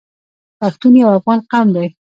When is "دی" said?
1.75-1.87